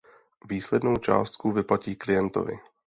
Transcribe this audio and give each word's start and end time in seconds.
Výslednou 0.45 0.97
částku 0.97 1.51
vyplatí 1.51 1.95
klientovi. 1.95 2.59